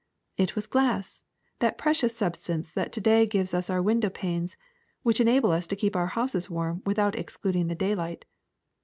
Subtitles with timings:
[0.35, 1.21] It was glass,
[1.59, 4.57] that precious substance that to day gives us our window panes,
[5.03, 8.25] which enable us to keep our houses warm without excluding the daylight.